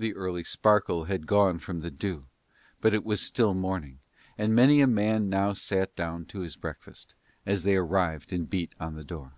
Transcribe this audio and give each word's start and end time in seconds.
The 0.00 0.16
early 0.16 0.42
sparkle 0.42 1.04
had 1.04 1.28
gone 1.28 1.60
from 1.60 1.78
the 1.78 1.90
dew, 1.92 2.26
but 2.80 2.92
it 2.92 3.04
was 3.04 3.20
still 3.20 3.54
morning, 3.54 4.00
and 4.36 4.52
many 4.52 4.80
a 4.80 4.88
man 4.88 5.30
but 5.30 5.36
now 5.36 5.52
sat 5.52 5.94
down 5.94 6.24
to 6.24 6.40
his 6.40 6.56
breakfast, 6.56 7.14
as 7.46 7.62
they 7.62 7.76
arrived 7.76 8.32
and 8.32 8.50
beat 8.50 8.72
on 8.80 8.96
the 8.96 9.04
door. 9.04 9.34